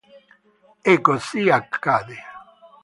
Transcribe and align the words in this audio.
E 0.91 0.93
così 1.07 1.41
accade. 1.59 2.17